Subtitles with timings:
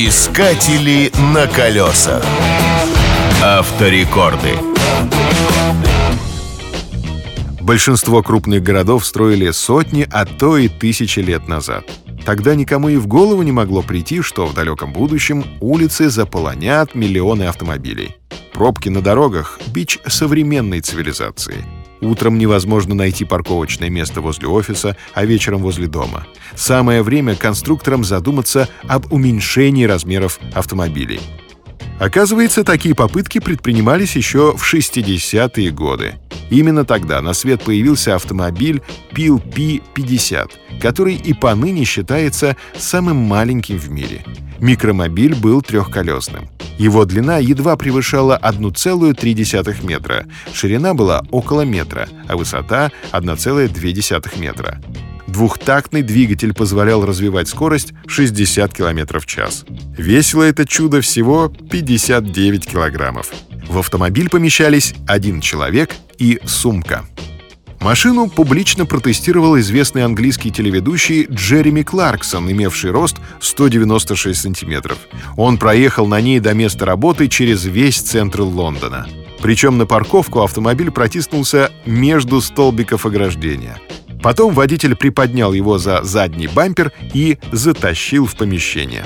[0.00, 2.24] Искатели на колесах.
[3.42, 4.52] Авторекорды.
[7.60, 11.84] Большинство крупных городов строили сотни, а то и тысячи лет назад.
[12.24, 17.48] Тогда никому и в голову не могло прийти, что в далеком будущем улицы заполонят миллионы
[17.48, 18.14] автомобилей.
[18.52, 21.64] Пробки на дорогах— бич современной цивилизации.
[22.00, 26.26] Утром невозможно найти парковочное место возле офиса, а вечером возле дома.
[26.54, 31.20] Самое время конструкторам задуматься об уменьшении размеров автомобилей.
[31.98, 36.14] Оказывается, такие попытки предпринимались еще в 60-е годы.
[36.50, 38.80] Именно тогда на свет появился автомобиль
[39.12, 44.24] Pil P50, который и поныне считается самым маленьким в мире.
[44.60, 46.48] Микромобиль был трехколесным.
[46.78, 54.80] Его длина едва превышала 1,3 метра, ширина была около метра, а высота— 1,2 метра.
[55.26, 59.64] Двухтактный двигатель позволял развивать скорость 60 км в час.
[59.96, 63.32] Весило это чудо всего 59 килограммов.
[63.68, 67.04] В автомобиль помещались один человек и сумка.
[67.80, 74.98] Машину публично протестировал известный английский телеведущий Джереми Кларксон, имевший рост 196 сантиметров.
[75.36, 79.06] Он проехал на ней до места работы через весь центр Лондона.
[79.40, 83.78] Причем на парковку автомобиль протиснулся между столбиков ограждения.
[84.22, 89.04] Потом водитель приподнял его за задний бампер и затащил в помещение.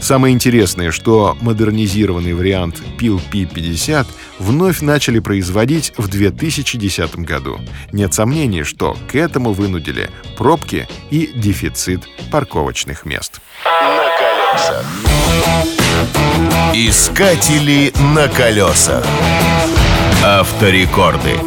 [0.00, 4.06] Самое интересное, что модернизированный вариант Pil P50
[4.38, 7.58] вновь начали производить в 2010 году.
[7.92, 13.40] Нет сомнений, что к этому вынудили пробки и дефицит парковочных мест.
[13.64, 14.84] На колесах.
[16.74, 19.04] Искатели на колесах.
[20.22, 21.40] Авторекорды.